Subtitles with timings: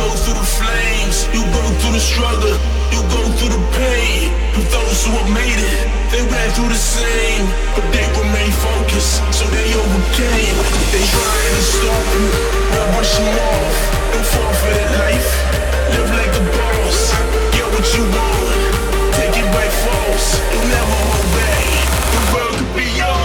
[0.00, 2.56] go through the flames, you go through the struggle,
[2.94, 4.32] you go through the pain.
[4.56, 7.44] But those who have made it, they went through the same,
[7.76, 10.56] but they remain focused, so they overcame.
[10.92, 12.26] They try to stop you,
[12.72, 13.76] but brush them off.
[14.12, 15.30] Don't fall for that life.
[15.92, 17.00] Live like a boss.
[17.52, 18.48] Get what you want.
[19.20, 20.28] Take it by force.
[20.52, 21.64] You never obey.
[22.14, 23.19] The world could be yours.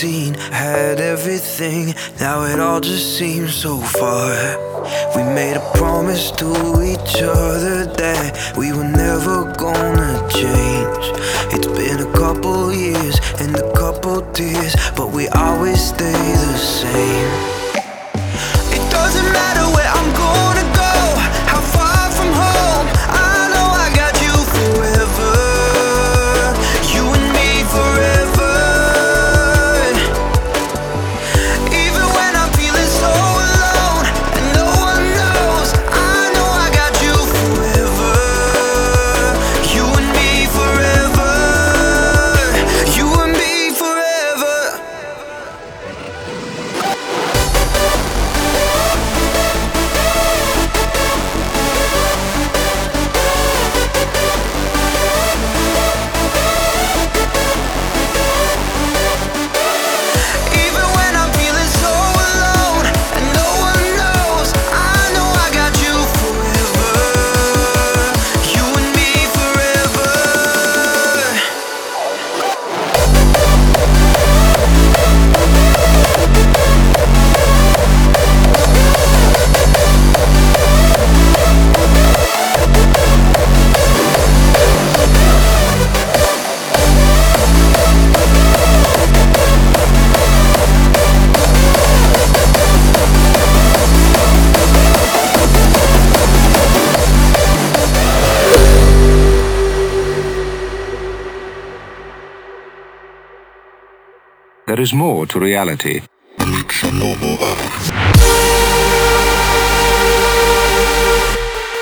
[0.00, 4.32] 17, had everything, now it all just seems so far.
[5.14, 6.48] We made a promise to
[6.82, 11.04] each other that we were never gonna change.
[11.52, 17.32] It's been a couple years and a couple tears, but we always stay the same.
[18.72, 19.92] It doesn't matter where
[104.70, 106.02] There is more to reality.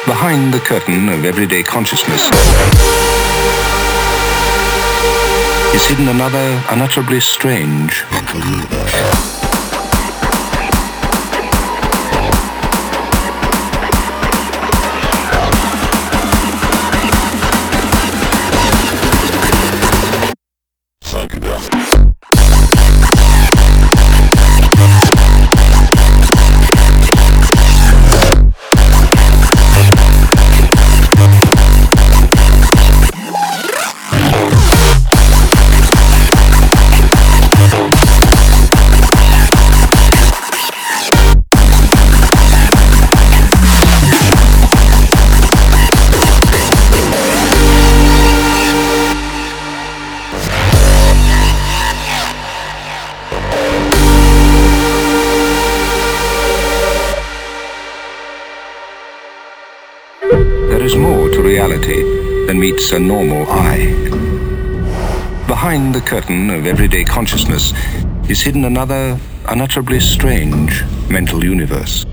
[0.07, 2.31] Behind the curtain of everyday consciousness
[5.74, 8.05] is hidden another unutterably strange
[62.79, 63.87] a normal eye.
[65.49, 67.73] Behind the curtain of everyday consciousness
[68.31, 72.07] is hidden another unutterably strange mental universe.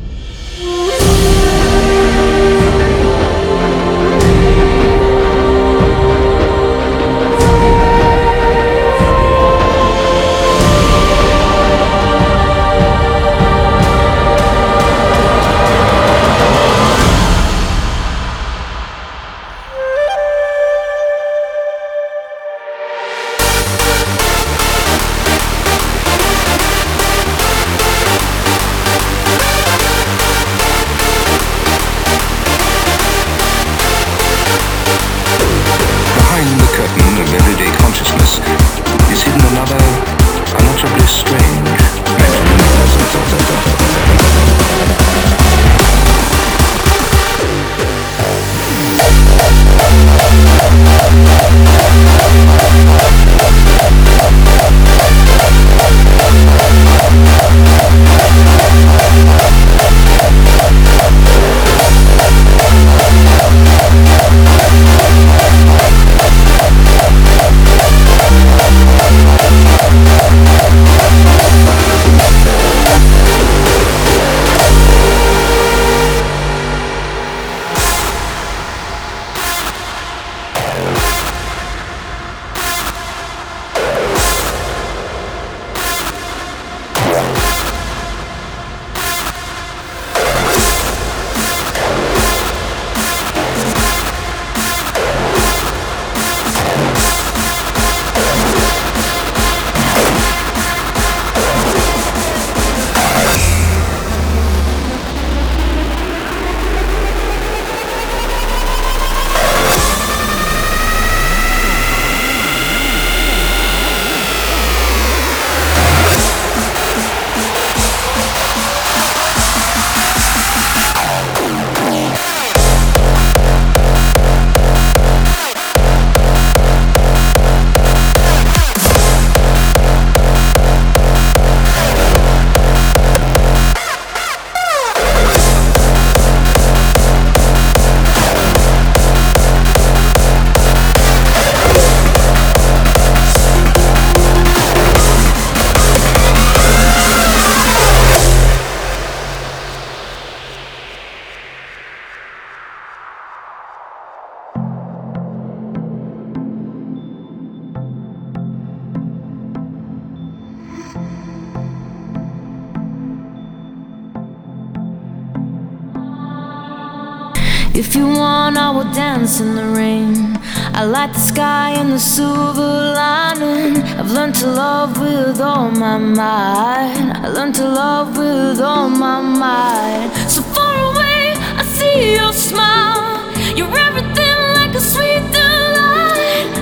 [169.25, 170.37] Dance in the rain.
[170.79, 173.81] I light the sky in the silver lining.
[173.99, 177.11] I've learned to love with all my might.
[177.23, 180.11] I learned to love with all my might.
[180.27, 183.17] So far away, I see your smile.
[183.57, 186.53] You're everything like a sweet delight.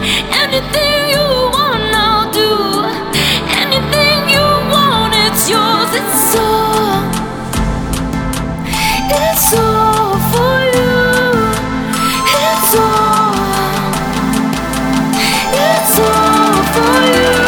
[0.43, 2.52] Anything you want, I'll do.
[3.63, 5.91] Anything you want, it's yours.
[5.99, 7.04] It's all.
[9.19, 10.92] It's all for you.
[15.95, 17.42] It's all for you.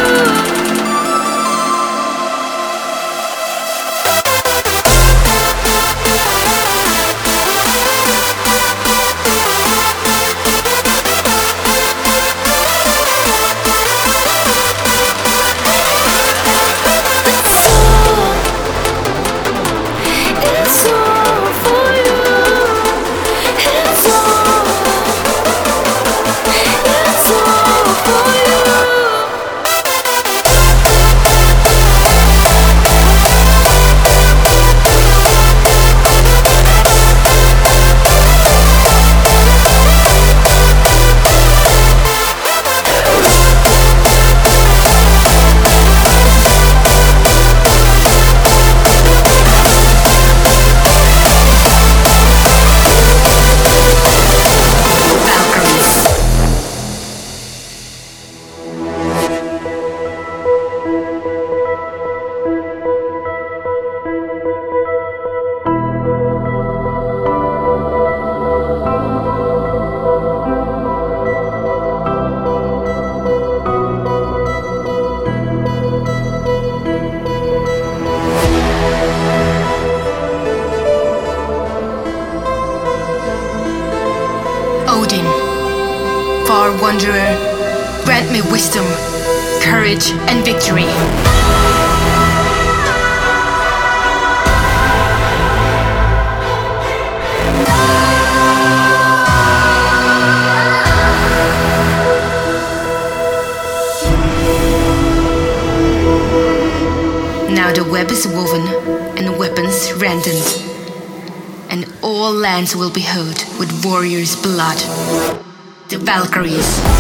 [116.26, 116.95] Valkyries.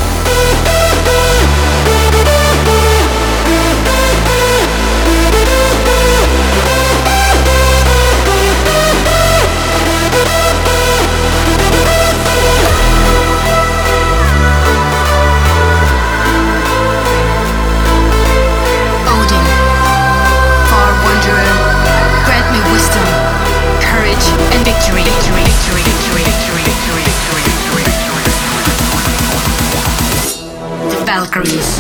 [31.16, 31.80] Valkyries.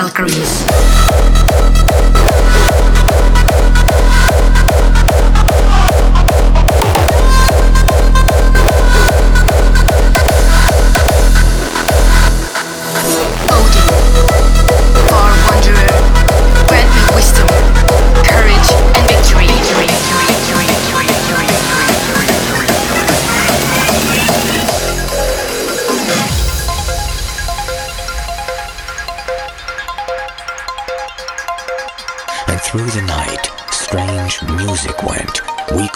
[0.00, 0.97] Valkyries.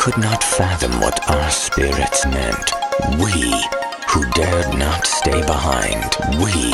[0.03, 2.73] Could not fathom what our spirits meant.
[3.21, 3.53] We,
[4.11, 6.17] who dared not stay behind.
[6.43, 6.73] We,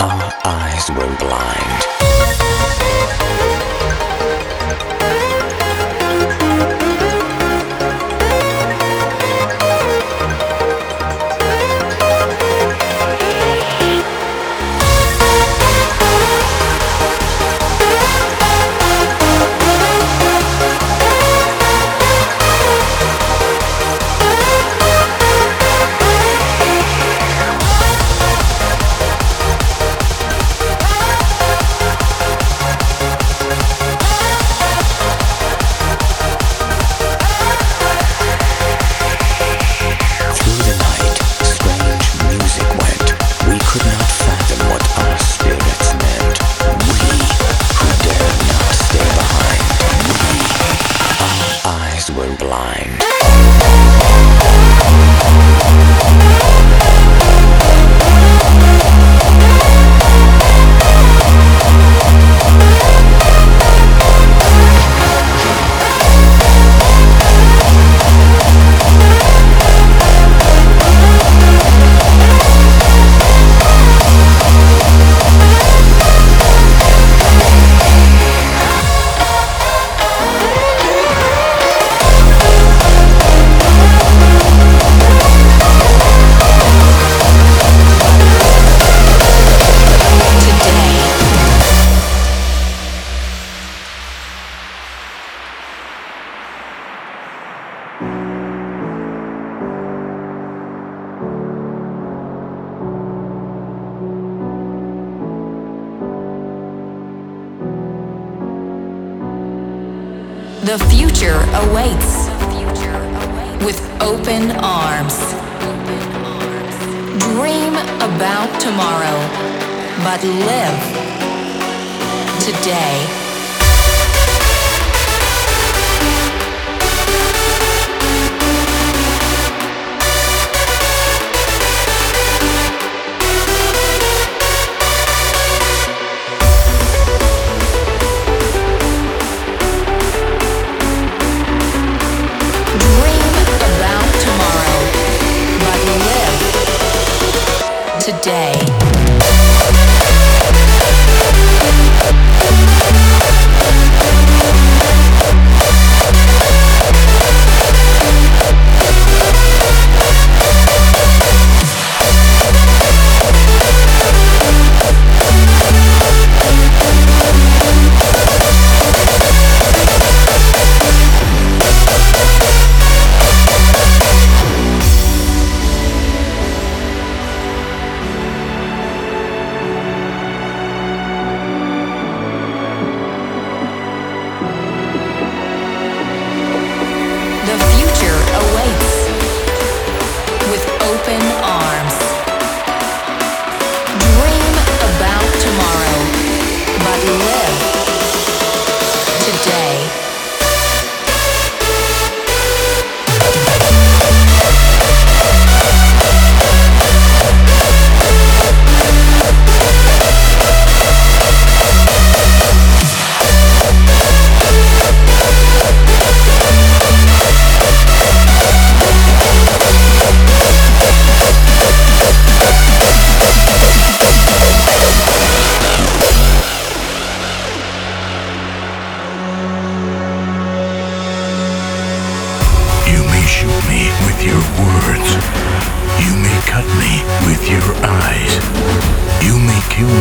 [0.00, 3.59] our eyes were blind.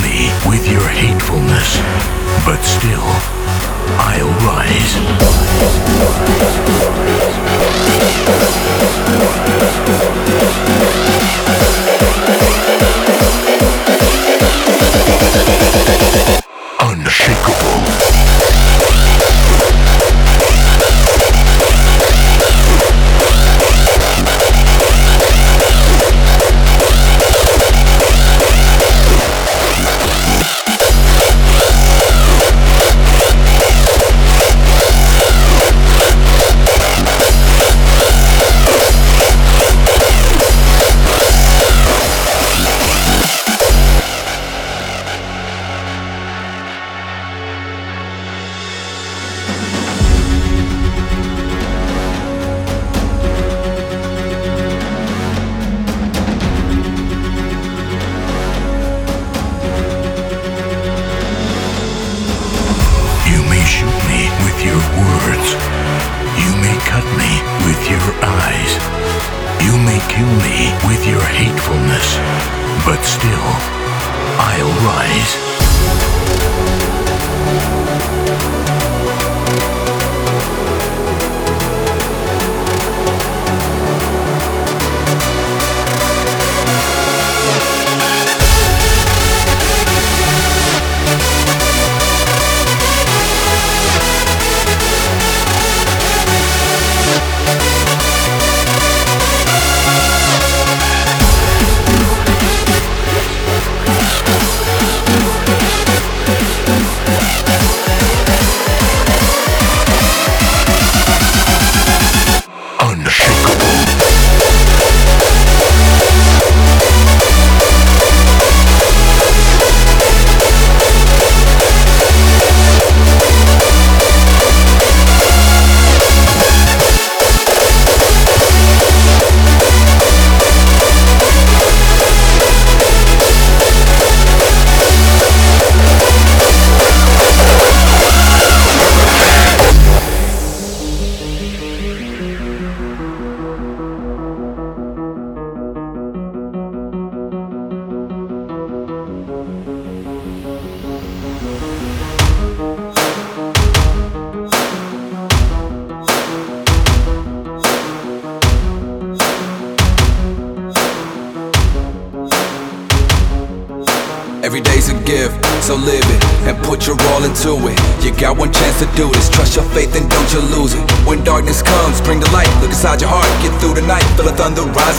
[0.02, 1.78] Me with your hatefulness.
[2.46, 3.04] But still,
[3.98, 5.00] I'll rise.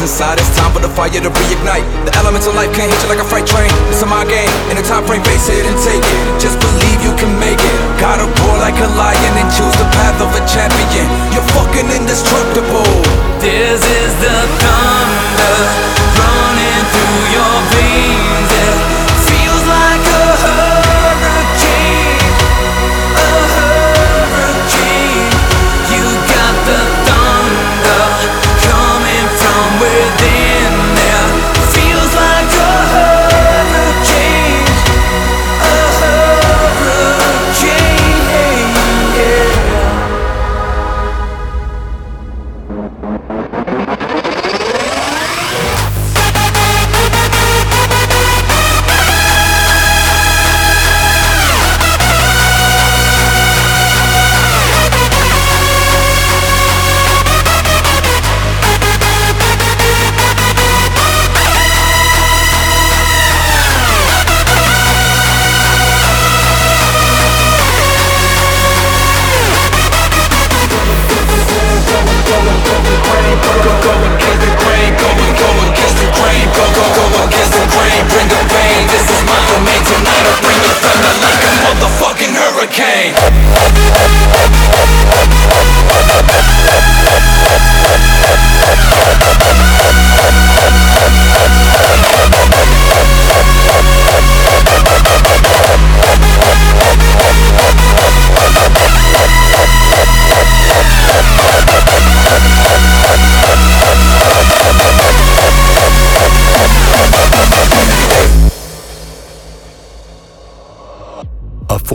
[0.00, 0.38] inside.
[0.38, 1.49] It's time for the fire to be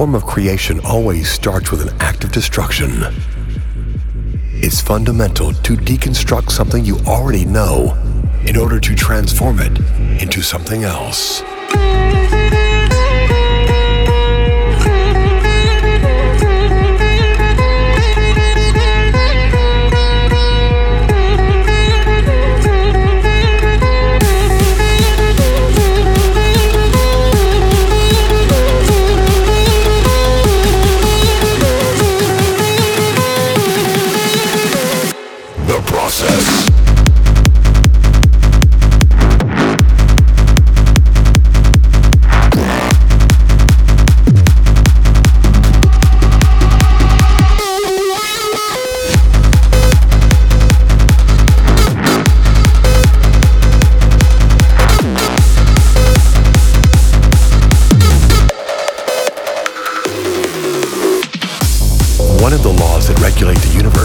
[0.06, 2.92] form of creation always starts with an act of destruction.
[4.54, 7.98] It's fundamental to deconstruct something you already know
[8.46, 9.80] in order to transform it
[10.22, 11.42] into something else.
[63.62, 64.05] the universe.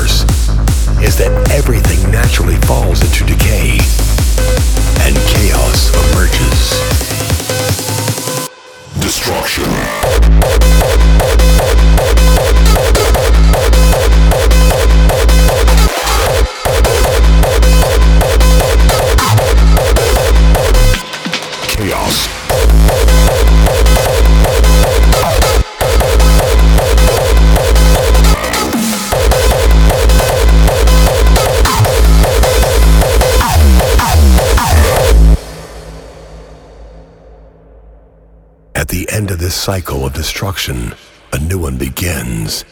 [40.21, 40.93] destruction,
[41.33, 42.66] a new one begins.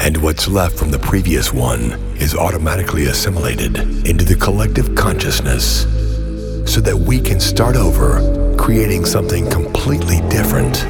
[0.00, 5.82] And what's left from the previous one is automatically assimilated into the collective consciousness
[6.66, 10.84] so that we can start over creating something completely different.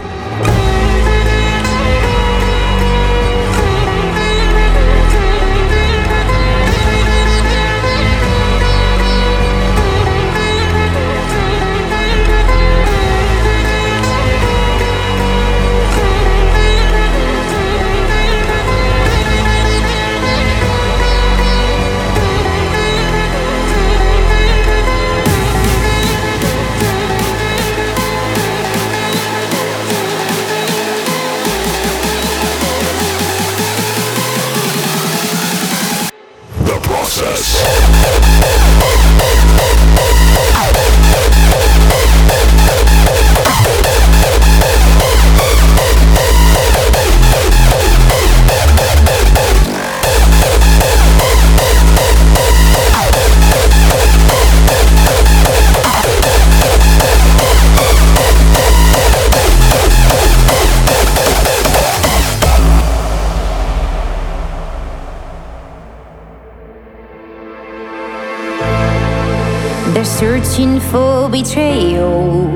[71.43, 72.47] betrayal.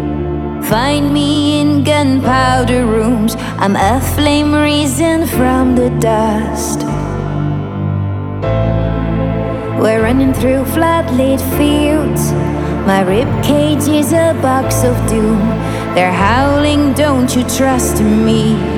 [0.62, 3.34] Find me in gunpowder rooms.
[3.58, 6.80] I'm a flame risen from the dust.
[9.80, 12.32] We're running through floodlit fields.
[12.86, 15.40] My ribcage is a box of doom.
[15.94, 18.75] They're howling, don't you trust me?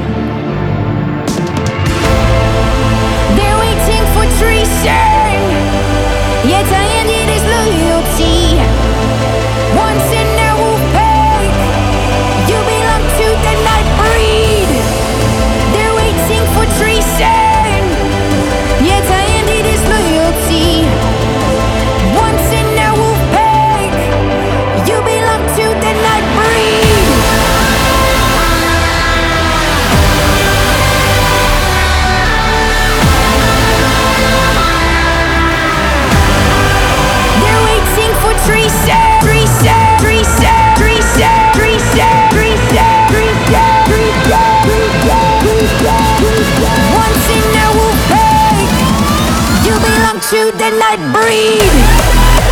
[50.71, 52.47] midnight breed.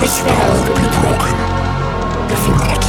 [0.00, 1.34] This vow will be broken.
[2.30, 2.84] If not,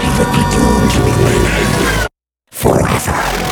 [0.00, 2.08] he will be doomed to remain angry
[2.50, 3.47] forever.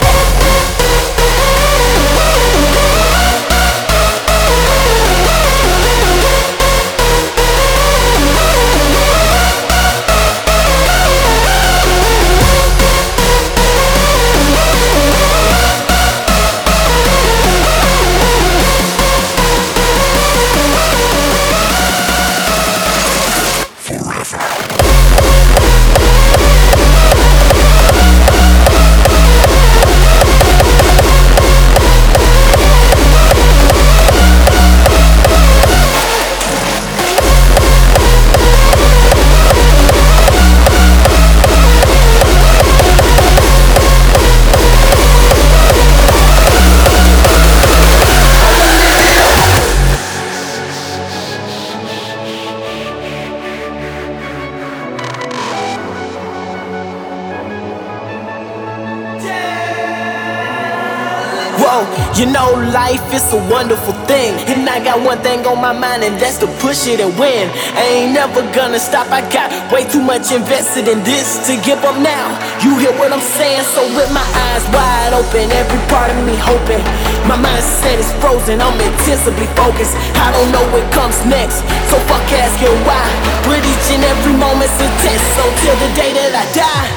[62.16, 64.32] You know, life is a wonderful thing.
[64.48, 67.44] And I got one thing on my mind, and that's to push it and win.
[67.76, 69.12] I ain't never gonna stop.
[69.12, 72.32] I got way too much invested in this to give up now.
[72.64, 73.68] You hear what I'm saying?
[73.76, 76.80] So, with my eyes wide open, every part of me hoping.
[77.28, 79.92] My mindset is frozen, I'm intensely focused.
[80.16, 81.60] I don't know what comes next,
[81.92, 83.04] so fuck asking why.
[83.44, 86.88] But each and every moment's a test, so till the day that I die,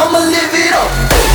[0.00, 1.33] I'ma live it up.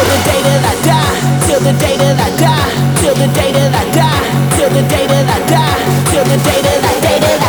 [0.00, 2.72] Till the day that I die, till the day that I die,
[3.02, 6.62] till the day that I die, till the day that I die, till the day
[6.62, 7.39] that I day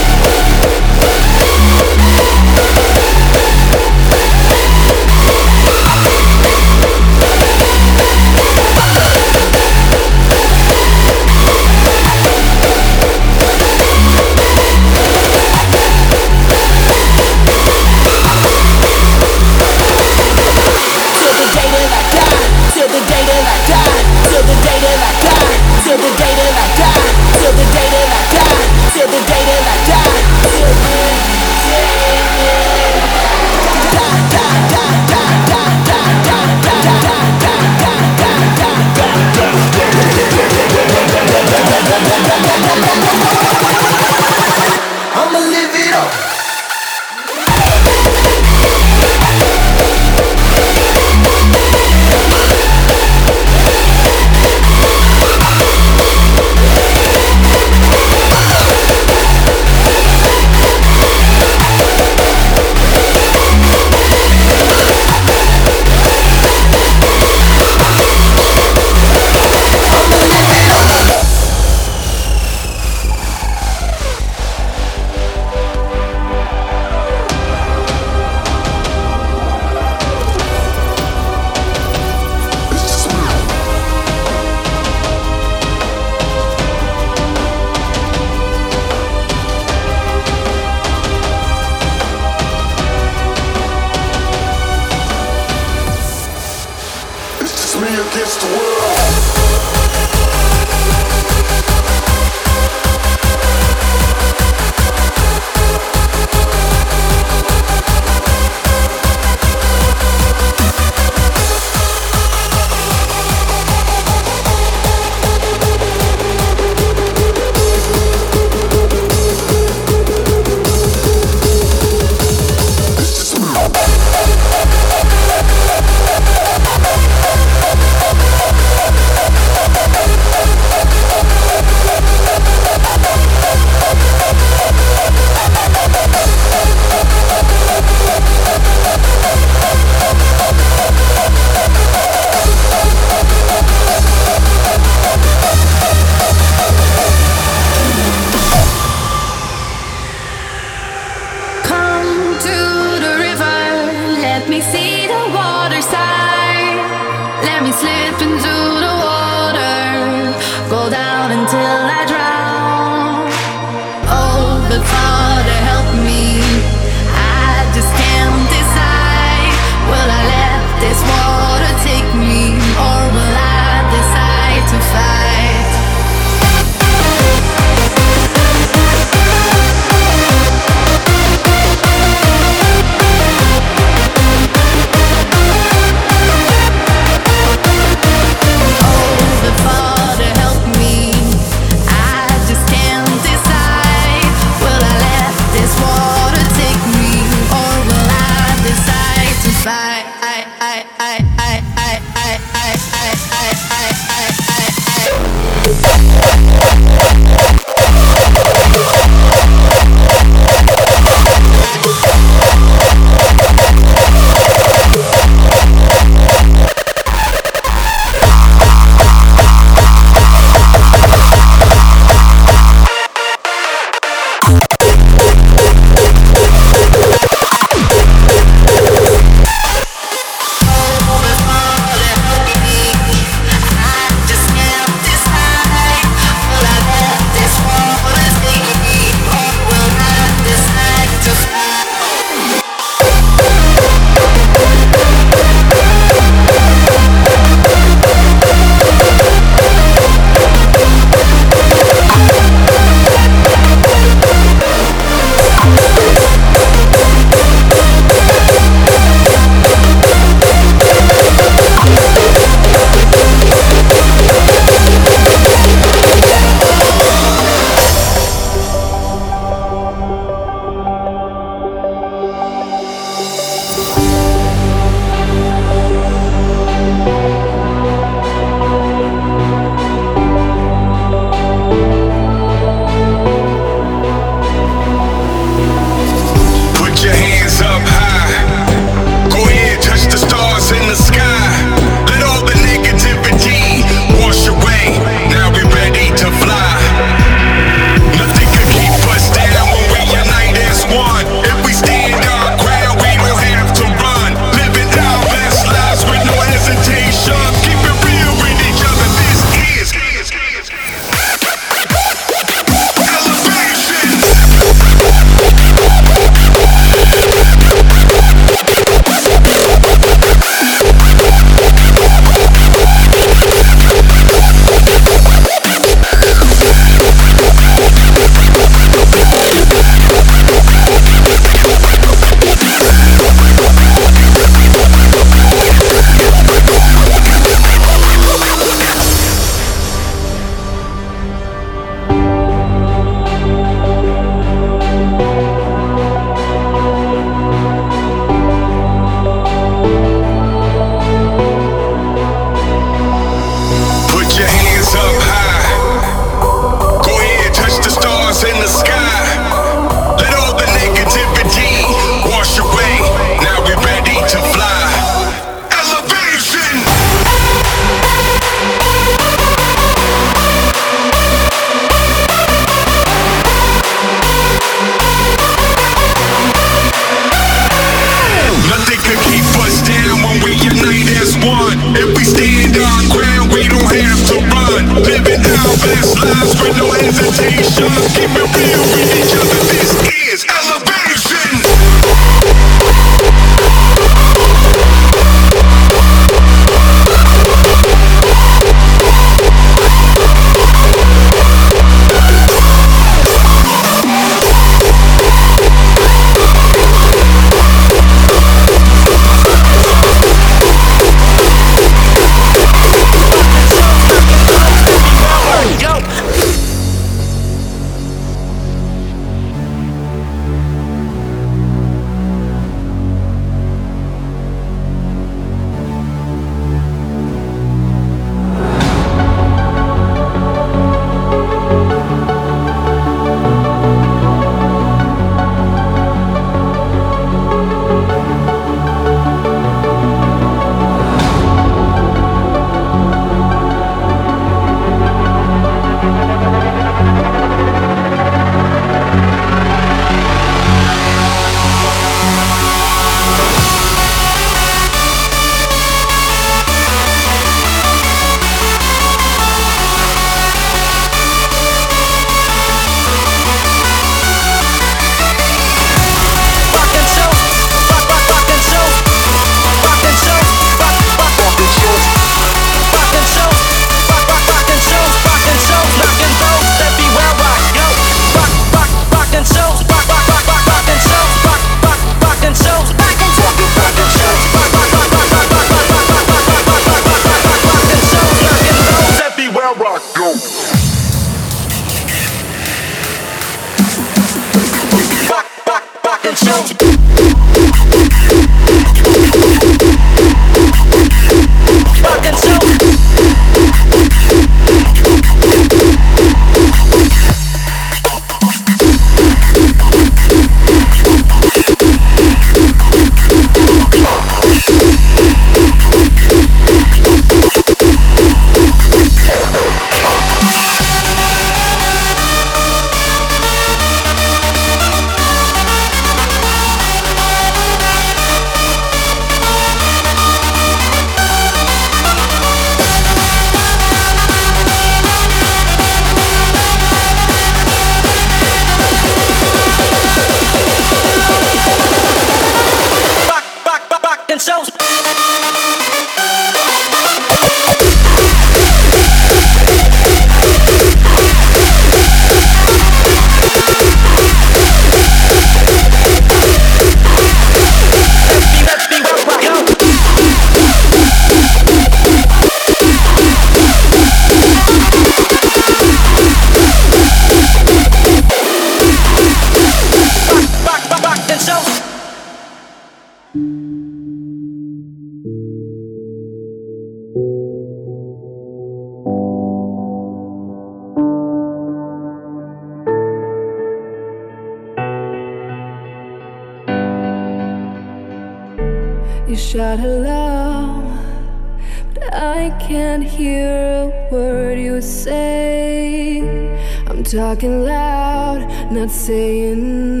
[597.12, 600.00] Talking loud, not saying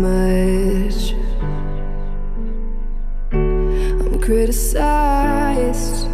[0.00, 1.12] much.
[3.32, 6.06] I'm criticized,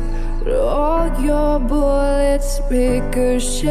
[0.42, 3.66] but all your bullets ricochet.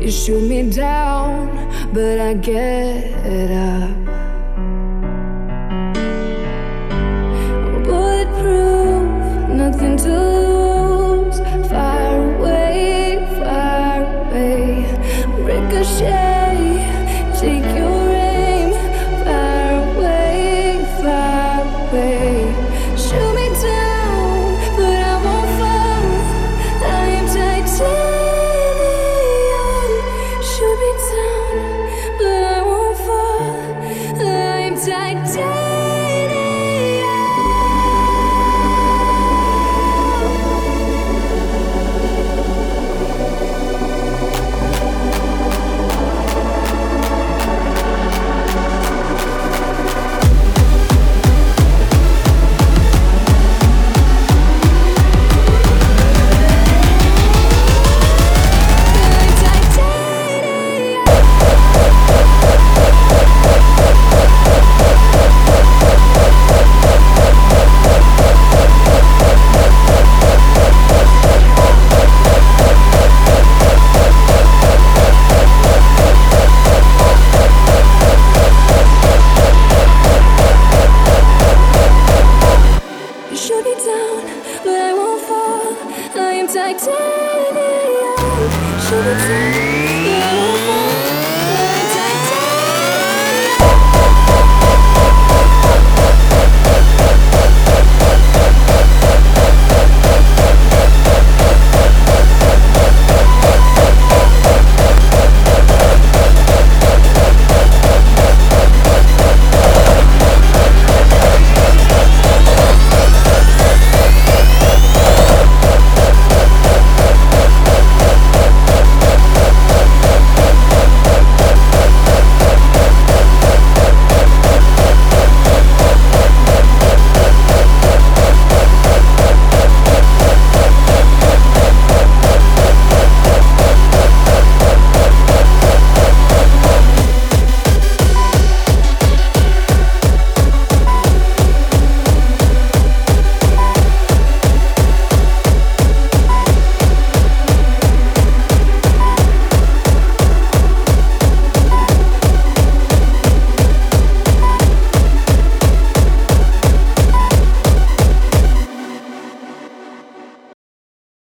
[0.00, 1.48] You shoot me down,
[1.92, 4.01] but I get up.